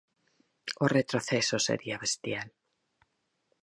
[0.83, 2.47] O retroceso sería bestial.